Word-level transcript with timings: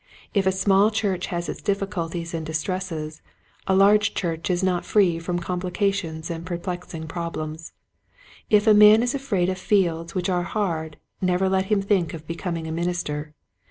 If 0.33 0.47
a 0.47 0.51
small 0.51 0.89
church 0.89 1.27
has 1.27 1.47
its 1.47 1.61
difficulties 1.61 2.33
and 2.33 2.43
distresses, 2.43 3.21
a 3.67 3.75
large 3.75 4.15
church 4.15 4.49
is 4.49 4.63
not 4.63 4.83
free 4.83 5.19
from 5.19 5.37
complications 5.37 6.31
and 6.31 6.43
perplexing 6.43 7.07
problems. 7.07 7.73
If 8.49 8.65
a 8.65 8.73
man 8.73 9.03
is 9.03 9.13
afraid 9.13 9.47
of 9.47 9.59
fields 9.59 10.15
which 10.15 10.27
are 10.27 10.41
hard 10.41 10.97
never 11.21 11.47
let 11.47 11.65
him 11.65 11.83
think 11.83 12.15
of 12.15 12.25
becoming 12.25 12.65
a 12.65 12.71
minister. 12.71 13.35